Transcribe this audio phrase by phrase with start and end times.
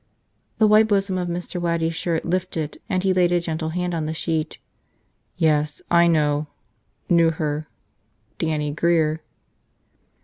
[0.57, 1.61] The white bosom of Mr.
[1.61, 4.57] Waddy's shirt lifted and he laid a gentle hand on the sheet.
[5.37, 6.47] "Yes, I know–
[7.07, 7.67] knew her.
[8.39, 9.21] Dannie Grear."